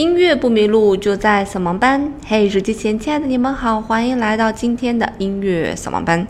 [0.00, 2.10] 音乐不迷路，就在扫盲班。
[2.26, 6.26] 嘿，手机前亲爱的你们好，欢迎来到今天的音乐扫盲班。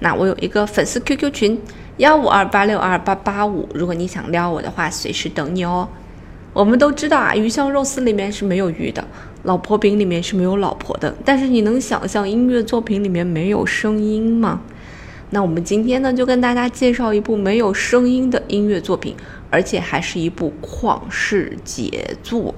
[0.00, 1.58] 那我有一个粉丝 QQ 群
[1.96, 5.88] 幺五二八六二八八五，如果你想撩我的话，随时等你哦。
[6.52, 9.02] 我们都知道啊，鱼香肉丝里面是没有鱼的，
[9.44, 11.16] 老婆饼里面是没有老婆的。
[11.24, 14.60] 但是你能想象音乐作品里面没有声音吗？
[15.30, 19.16] 那我们今天呢，就跟大家介绍一部没有声音的音乐作品，
[19.48, 22.54] 而且还是一部旷世杰作。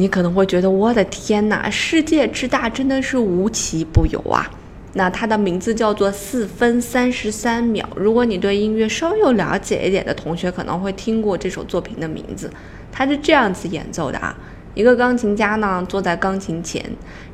[0.00, 4.50] 你可能会觉得，我的天哪，世界之大真的是无奇不有啊！
[4.94, 7.86] 那它的名字叫做四分三十三秒。
[7.94, 12.50] 如果你对音乐稍微有了解一点的同学，可能会听过这首作品的名字。
[12.90, 14.34] 它是这样子演奏的啊，
[14.72, 16.82] 一个钢琴家呢坐在钢琴前，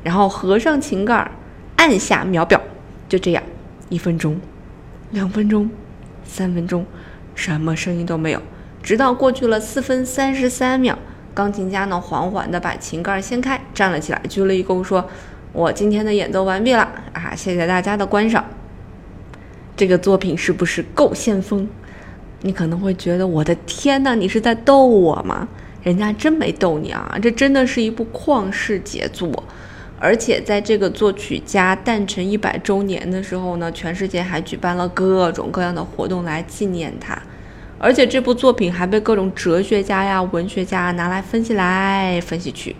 [0.03, 1.31] 然后合上琴盖，
[1.77, 2.61] 按下秒表，
[3.07, 3.41] 就这样，
[3.87, 4.37] 一分钟，
[5.11, 5.69] 两分钟，
[6.25, 6.85] 三分钟，
[7.33, 8.41] 什么声音都没有，
[8.83, 10.99] 直到过去了四分三十三秒。
[11.37, 15.07] 钢琴家呢，缓缓地把琴盖掀开，站了起来，鞠了一躬，说
[15.53, 16.81] ：“我今天的演奏完毕了
[17.13, 18.43] 啊，谢谢大家的观赏。”
[19.77, 21.69] 这个作品是不是够先锋？
[22.41, 25.47] 你可能会觉得，我的天哪，你是在逗我吗？
[25.83, 29.43] 人家真没逗你啊，这真的是一部旷世杰作。
[29.99, 37.15] 而且在这个作曲家诞辰一百周年的时候呢，全世界还举办了各种各样的活动来纪念他。
[37.79, 42.75] 而且这部作品还被各种哲学家呀、文学家拿来分析来分析去，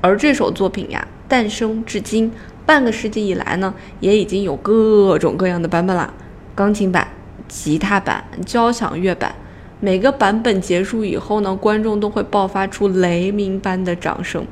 [0.00, 2.30] 而这首作品呀，诞生至今
[2.66, 6.12] 半个世纪以来呢，也已经有各种各样的版本了：
[6.54, 7.08] 钢琴版、
[7.48, 9.34] 吉他版、交响乐版。
[9.80, 14.46] 每个版本结束以后呢，观众都会爆发出雷鸣般的掌声。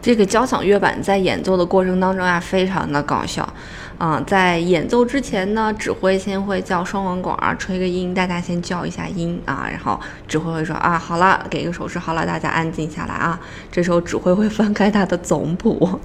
[0.00, 3.52] 这个交响乐版在演奏的过程当中啊，非常的搞笑。
[3.98, 13.38] 啊，在演奏之前呢，指挥先会叫双簧管儿吹个音，大家先叫一下音啊，然后指挥会说啊，好了，给一个手势，好了，大家安静下来啊。
[13.72, 15.98] 这时候指挥会翻开他的总谱，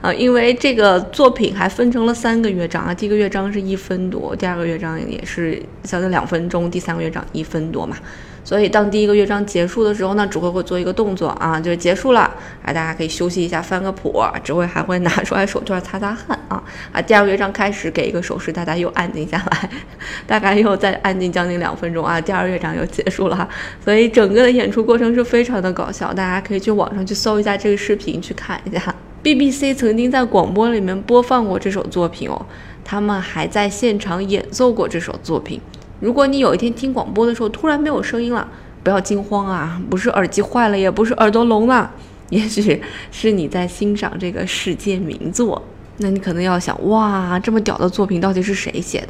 [0.00, 7.96] 啊，因为这个作品还分成了三个乐章啊，第一个乐章是一分多，第二个乐章也是小的两分钟，第三个乐章一分多嘛。
[8.44, 12.28] 所以，当第一个乐章结束的时候呢，指挥会做一个动作啊，就是结束了，
[12.64, 14.20] 哎，大家可以休息一下，翻个谱。
[14.42, 16.60] 指挥还会拿出来手绢擦擦汗啊
[16.90, 17.00] 啊。
[17.00, 19.70] 第二个乐章开始给一个手势，大家又安静下来，
[20.26, 22.20] 大概又再安静将近两分钟啊。
[22.20, 23.48] 第二乐章又结束了。
[23.82, 28.94] 所以整个的演出过程是非常的搞笑，大家可以去网上去搜一下这个视频去看一下。
[29.24, 32.44] BBC 曾经在广播里面播放过这首作品哦，
[32.84, 35.60] 他们还在现场演奏过这首作品。
[36.00, 38.46] 如果你有一天听广播的时候突然没有声音了，
[38.82, 41.88] 不要惊慌啊，不是耳机坏了，也不是耳朵聋了，
[42.30, 42.82] 也许
[43.12, 45.62] 是你在欣赏这个世界名作。
[45.98, 49.08] 那你可能要想，哇，这么屌的作品到底是谁写的？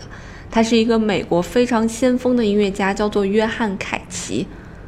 [0.50, 4.46] 他是一个美国非常先锋的音乐家，叫做约翰凯奇。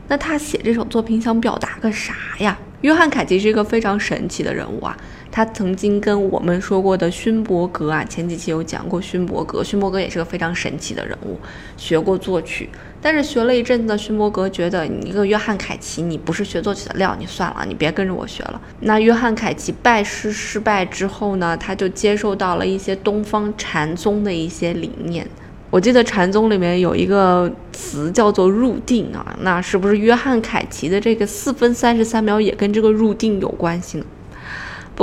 [0.09, 2.59] 那他写这首作品想表达个啥呀？
[2.83, 4.95] 约翰凯奇是一个非常神奇的人物啊。
[5.35, 9.65] 他曾经跟我们说过的勋伯格啊，前几期有讲过勋伯格。
[9.65, 11.37] 勋伯格也是个非常神奇的人物，
[11.77, 12.71] 学过作曲，
[13.03, 18.61] 但是学了一阵子，勋伯格觉得你一个约翰凯奇，你不是学作曲的料，你算了，你别跟着我学了。
[18.79, 25.27] 那约翰凯奇拜师失败之后呢，他就接受到了一些东方禅宗的一些理念。
[25.69, 34.05] 我记得禅宗里面有一个词叫做入定啊，那是不是约翰凯奇的这个四分三十三秒也跟这个入定有关系呢？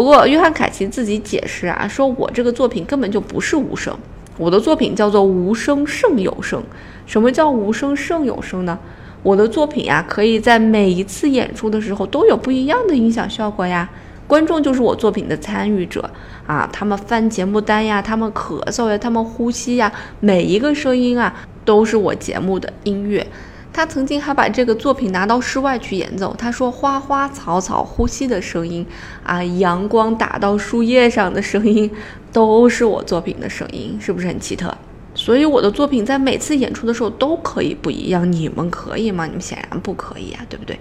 [0.02, 3.96] 不过，约翰凯奇自己解释啊，说我这个作品根本就不是无声，
[4.36, 6.60] 我的作品叫做无声胜有声。
[7.06, 8.80] 什么叫无声胜有声呢？
[9.22, 13.88] 我的作品呀，可以在每一次演出的时候都有不一样的音响效果呀。
[14.26, 16.10] 观众就是我作品的参与者
[16.48, 21.32] 啊，他们翻节目单呀，他们咳嗽呀，他们呼吸呀，每一个声音啊，
[21.64, 23.28] 都是我节目的音乐。
[23.74, 26.36] 他曾经还把这个作品拿到室外去演奏。
[26.38, 28.86] 他说：“花花草草呼吸的声音，
[29.24, 31.90] 啊，阳光打到树叶上的声音，
[32.34, 34.76] 都是我作品的声音，是不是很奇特？
[35.14, 38.30] 所以我的作品在每次演出的时候都可以不一样。
[38.32, 39.26] 你们可以吗？
[39.26, 40.78] 你们显然不可以啊，对不对？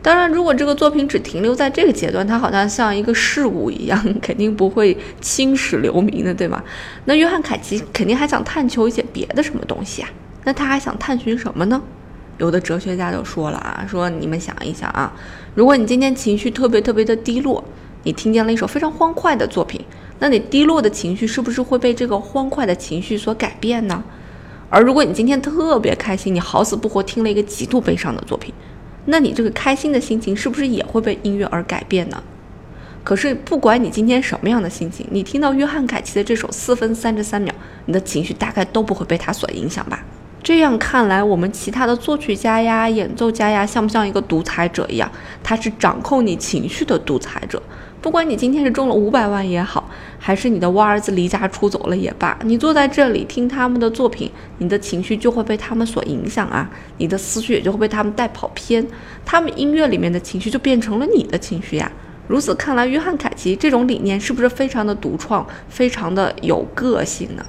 [0.00, 6.62] 当然，如果这个作品只停留在这个阶段，它好像像一个事物一样，肯定不会青史留名的，对吧？
[7.04, 10.08] 那约翰凯奇肯定还想探求一些别的什么东西啊？
[10.44, 11.82] 那他还想探寻什么呢？”
[12.38, 15.12] 有的哲学家就说了啊，说你们想一想啊，
[15.54, 17.62] 如果你今天情绪特别特别的低落，
[18.04, 19.80] 你听见了一首非常欢快的作品，
[20.20, 24.02] 那你低落的情绪是不是会被这个欢快的情绪所改变呢？
[24.70, 28.54] 而如果你今天特别开心，你好死不活听了一个极度悲伤的作品，
[29.06, 32.22] 那你这个开心的心情是不是也会被音乐而改变呢？
[33.02, 37.52] 可是不管你今天什么样的心情，你听到约翰凯奇的这首四分三十三秒，
[37.86, 40.04] 你的情绪大概都不会被他所影响吧？
[40.42, 45.10] 这样看来，我们其他的作曲家呀、演奏家呀，像不像一个独裁者一样？
[45.42, 47.62] 他是掌控你情绪的独裁者。
[48.00, 58.86] 不管你今天是中了五百万也好，还是你的蛙儿子离家出走了也罢，你坐在这里听他们的作品，你的情绪就会被他们所影响啊，你的思绪也就会被他们带跑偏，
[59.26, 61.90] 他们音乐里面的情绪就变成了你的情绪呀。
[62.28, 67.44] 如此看来，约翰凯奇这种理念是不是非常的独创，非常的有个性呢？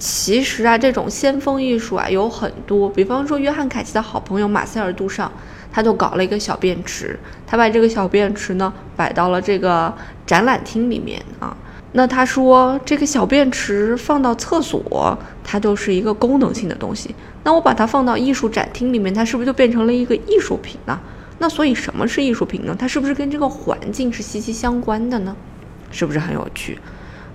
[0.00, 5.30] 其实啊，这种先锋艺术啊有很多，比方说约翰凯奇的好朋友马塞尔·杜尚，
[5.70, 9.94] 他就搞了一个小便池，他把这个小便池呢摆到了这个
[10.26, 11.54] 展览厅里面啊。
[11.92, 17.14] 那他说这个小便池放到厕所，它就是一个功能性的东西。
[17.44, 20.98] 那我把它放到艺术展厅里面，它是不是就变成了一个艺术品呢？
[21.40, 22.74] 那所以什么是艺术品呢？
[22.78, 25.36] 它是不是跟这个环境是息息相关的呢？
[25.90, 26.78] 是不是很有趣？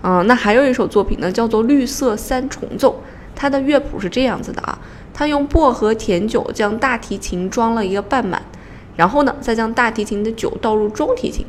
[0.08, 2.92] 嗯，那还有一首作品呢，叫做《绿色三重奏》，
[3.36, 4.78] 它的乐谱是这样子的啊，
[5.12, 8.40] 它用薄荷甜酒将大提琴装了一个半满，
[8.96, 11.44] 然后呢，再将大提琴的酒倒入中提琴，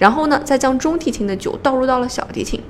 [0.00, 2.60] 然后呢，再将中提琴的酒倒入到了小提琴。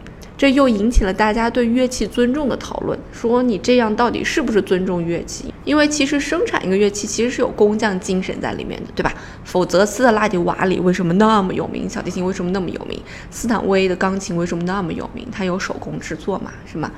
[0.41, 5.53] 这又引起了大家对乐器尊重的讨论，说你这样到底是不是尊重乐器？
[5.67, 9.13] 因为其实生产一个乐器其实是有工匠精神在里面的，对吧？
[9.45, 11.87] 否则斯特拉迪瓦里为什么那么有名？
[11.87, 12.99] 小提琴为什么那么有名？
[13.31, 15.29] 斯坦威的钢琴为什么那么有名？
[15.31, 16.91] 它有手工制作嘛，是吗？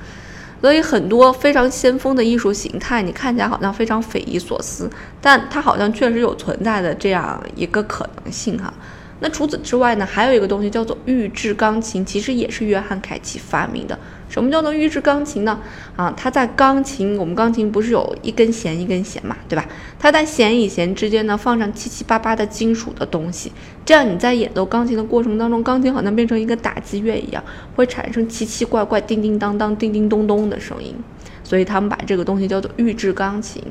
[0.61, 4.89] 所以很多非常先锋的艺术形态，你看起来好像非常匪夷所思，
[5.19, 8.73] 但它好像确实有存在的这样一个可能性哈。
[9.23, 13.97] 那除此之外呢，还有一个东西叫做预制钢琴，其实也是约翰凯奇发明的。
[14.27, 15.57] 什么叫做预制钢琴呢？
[15.95, 19.65] 啊，它在钢琴，我们钢琴不是有一根弦一根弦嘛，对吧？
[19.97, 23.49] 它在弦与弦之间呢放上七七八八的金属的东西，
[23.85, 27.41] 这样你在演奏钢琴的过程当中，钢琴好像变成一个打击乐一样，
[27.77, 30.93] 会产生奇奇怪怪、叮叮当当、叮叮咚咚的声音。
[31.45, 33.61] 所以他们把这个东西叫做预制钢琴。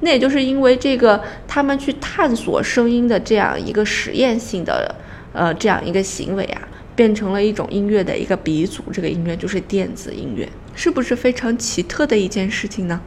[0.00, 4.94] 那也就是因为这个，他们去探索声音的这样一个实验性的，
[5.32, 6.62] 呃，这样一个行为啊，
[6.96, 8.82] 变成了一种音乐的一个鼻祖。
[8.92, 13.00] 这个音乐就是电子音乐，是不是非常奇特的一件事情呢？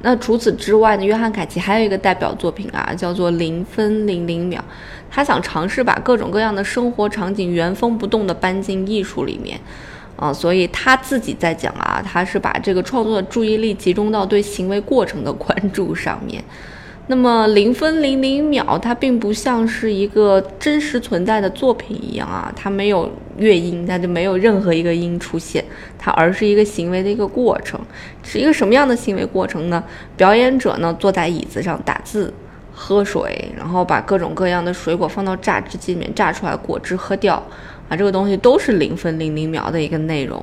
[0.00, 4.64] 那除此之外呢，约翰凯奇还有一个代表作品啊，叫做零分零零秒。
[5.10, 9.60] 他想尝试把各种各样的生活场景原封不动地搬进艺术里面。
[10.18, 16.42] 啊，所以他自己在讲啊，他是把这个创作的注意力集中到对行为过程的关注上面。
[17.10, 25.64] 那么零分零零秒，它并不像是一个真实存在的作品一样啊，它没有乐音，它就没有任何一个音出现，
[25.98, 27.80] 它而是一个行为的一个过程，
[28.22, 29.82] 是一个什么样的行为过程呢？
[30.18, 32.30] 表演者呢坐在椅子上打字、
[32.74, 37.42] 喝水，然后把各种各样的水果放到榨汁机里面榨出来果汁喝掉。
[37.88, 40.42] 啊，这个东西都是零分零零秒的一个内容，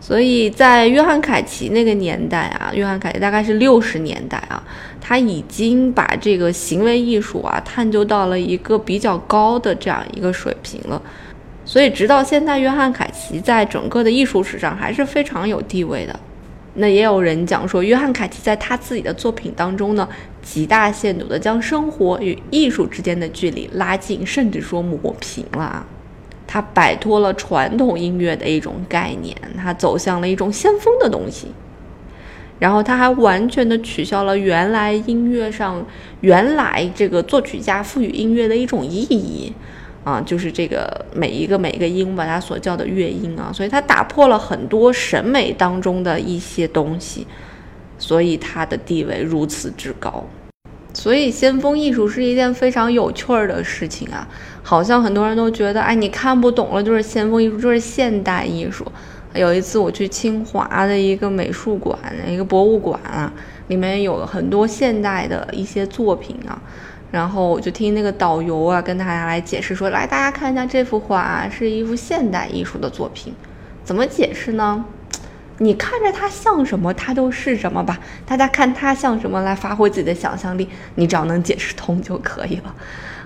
[0.00, 4.62] 所以在约翰凯奇那个年代啊，约翰凯奇大概是六十年代啊，
[5.00, 11.00] 他已经把这个行为艺术啊探究到了一个比较高的这样一个水平了。
[11.66, 16.20] 所以直到现在，约翰凯奇在整个的艺术史上还是非常有地位的。
[16.74, 20.06] 那也有人讲说，约翰凯奇在他自己的作品当中呢，
[20.42, 25.86] 极大限度的将生活与艺术之间的距离拉近，甚至说磨平了啊。
[26.54, 31.48] 他摆脱了传统音乐的一种概念，他走向了一种先锋的东西。
[32.60, 35.84] 然后他还完全的取消了原来音乐上
[36.20, 39.52] 原来这个作曲家赋予音乐的一种意义
[40.04, 47.26] 啊，就是这个每一个每一个音把它所叫的乐音啊，所以他打破了很多审美当中的一些东西，
[47.98, 50.24] 所以他的地位如此之高。
[50.94, 54.26] 所以，先锋艺术是一件非常有趣儿的事情啊！
[54.62, 58.86] 好像很多人都觉得，哎，你看不懂了，就是先锋艺术，就是现代艺术。
[59.34, 61.98] 有一次我去清华的一个美术馆，
[62.28, 63.30] 一个博物馆啊，
[63.66, 66.56] 里面有很多现代的一些作品啊，
[67.10, 73.34] 然后我就听那个导游啊跟大家来解释说，来大家看一下这幅画啊，是一幅现代艺术的作品，
[73.82, 74.84] 怎么解释呢？
[75.58, 77.98] 你看着它像什么，它就是什么吧。
[78.26, 82.74] 大家看它像什么来发挥自己的想象力，你只要能解释通就可以了，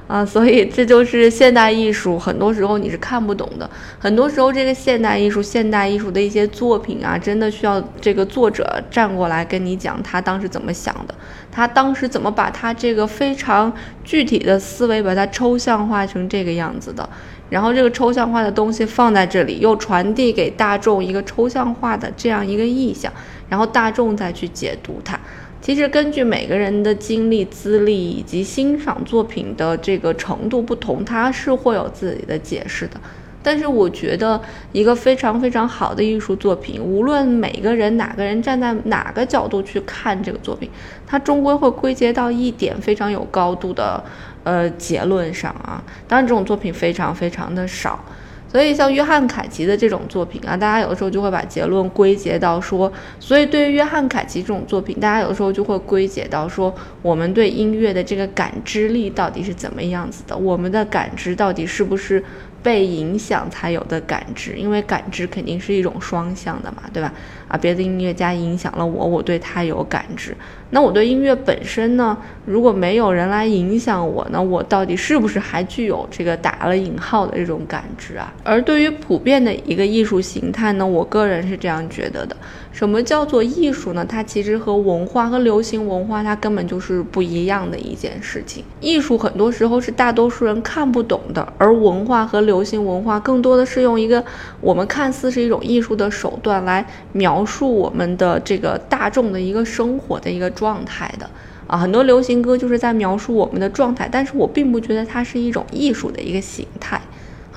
[0.09, 2.19] 啊，所以这就是现代艺术。
[2.19, 11.15] 很多时候你是看不懂的，很多时候这个现代艺术、现代艺术的一些作品啊，真的需要这个作者站过来跟你讲他当时怎么想的，
[11.53, 13.71] 他当时怎么把他这个非常
[14.03, 17.09] 具体的思维把它抽象化成这个样子的。
[17.51, 23.11] 然后这个抽象化的东西放在这里，又传递给大众一个抽象化的这样一个意象，
[23.49, 25.18] 然后大众再去解读它。
[25.61, 32.99] 其实根据每个人的经历、资历以及欣赏作品的这个程度不同，他是会有自己的解释的。
[33.43, 34.41] 但是我觉得
[34.73, 40.69] 一个非常非常好的艺术作品，无论每个人哪个人站在哪个角度去看这个作品，
[41.07, 44.03] 它终归会归结到一点非常有高度的
[44.45, 45.83] 呃结论上啊。
[46.07, 48.05] 当然，这种作品非常非常的少。
[48.51, 52.91] 所以，像约翰凯奇的这种作品啊，大家有的时候就会把结论归结到说，
[53.21, 60.37] 所以对于约翰凯奇这种作品，大家有的时候就会归结到说，我们对音乐的这个感知力到底是怎么样子的？
[60.37, 62.25] 我们的感知到底是不是？
[62.63, 67.13] 被影响才有的感知，因为感知肯定是一种双向的嘛，对吧？
[67.47, 70.37] 啊，别的音乐家影响了我，我对他有感知。
[70.71, 72.17] 那我对音乐本身呢？
[72.45, 78.31] 如果没有人来影响我呢，我到底是不是还具有这个打了引号的这种感知啊？
[78.45, 82.37] 而对于普遍的一个艺术形态呢，我个人是这样觉得的：
[82.79, 84.07] 什么叫做艺术呢？
[84.09, 88.63] 它其实和文化和流行文化它根本就是不一样的一件事情。
[88.81, 94.25] 艺术很多时候是大多数人看不懂的，而文化和流行文化更多的是用一个
[94.61, 101.29] 我们看似是一种艺术的手段来描述我们的这个大众的一个生活的一个状态的
[101.67, 107.01] 啊，很多流行歌就是在描述我们的状态，但是我并不觉得它是一种艺术的一个形态。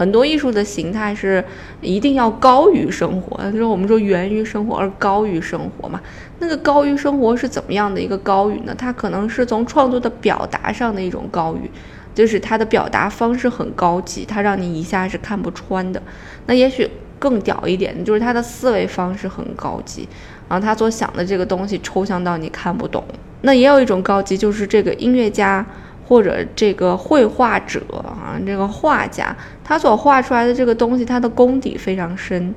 [0.02, 1.46] 很多艺术的形态是
[1.80, 6.02] 一定要高于生活，就是我们说源于生活而高于生活嘛。
[6.40, 8.74] 那个高于生活是怎么样的一个高于呢？
[8.76, 11.70] 它可能是从创作的表达上的一种高于。
[12.16, 16.02] 就是他的表达方式很高级，他让你一下是看不穿的。
[16.48, 16.90] 那也许
[17.20, 20.10] 更屌一点，就是他的思维方式很高级，
[20.50, 23.04] 然后他所想的这个东西抽象到你看不懂。
[23.44, 25.64] 那也有一种高级，就是这个音乐家
[26.12, 32.54] 或者这个绘画者啊，这个画家，他所画出来的这个东西，他的功底非常深。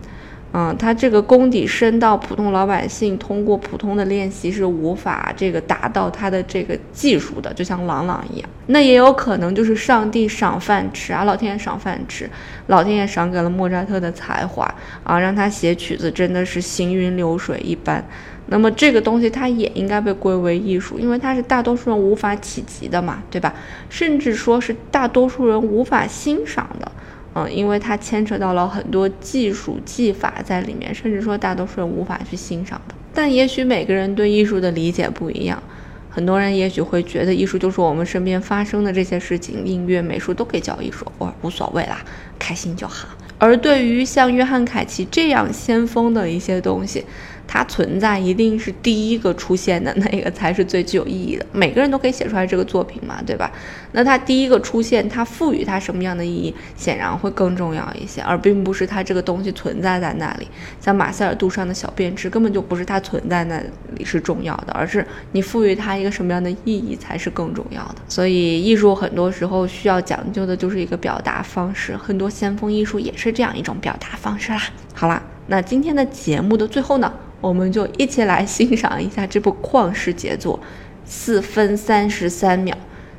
[0.57, 8.49] 嗯，他这个功底深到普通老百姓通过普通的练习是无法这个达到他的这个技术的，就像朗朗一样。
[8.67, 12.31] 那也有可能就是上帝赏饭吃啊，老天爷赏饭吃，
[12.69, 18.05] 老天爷赏给了莫扎特的才华啊，让他写曲子真的是行云流水一般。
[18.47, 23.53] 那么这个东西它也应该被归为艺术，因为它是大多数人无法企及的嘛，对吧？
[23.89, 26.93] 甚至说是大多数人无法欣赏的。
[27.35, 32.95] 嗯，因为它牵扯到了很多技术技法在里面，甚至说大多数人无法去欣赏的。
[33.13, 35.63] 但也许每个人对艺术的理解不一样，
[36.09, 42.01] 很多人也许会觉得艺术就是我们身边发生的这些事情，音乐、美术都可以叫艺术，我无所谓啦，
[42.39, 43.09] 开心就好。
[43.39, 47.05] 而对于像约翰凯奇这样先锋的一些东西，
[47.55, 51.47] 它存在一定是第一个出现的那个才是最具有意义的。
[51.53, 53.49] 每个人都可以写出来这个作品嘛，对吧？
[53.93, 60.49] 那它第一个出现，它赋予它什么样的意义，显然会更重要一些，而并不是它这个东西存在在那里。
[60.81, 63.63] 像马塞尔杜尚的小便池，根本就不是它存在那
[63.95, 67.95] 里是重要的，而是你赋予它一个什么样的意义才是更重要的。
[68.09, 74.61] 所以艺术很多时候需要讲究的就是一个表达方式，很多先锋艺术也是这样一种表达方式啦。
[74.93, 77.13] 好啦，那今天的节目的最后呢？
[77.45, 80.59] 我们就一起来欣赏一下这部旷世杰作，
[81.05, 82.75] 四分三十三秒。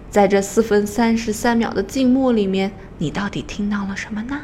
[0.10, 4.42] 在这四分三十三秒的静默里面，你到底听到了什么呢？